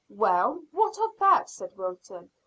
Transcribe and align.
"Well, 0.09 0.63
what 0.71 0.97
of 0.97 1.11
that?" 1.19 1.47
said 1.47 1.77
Wilton. 1.77 2.31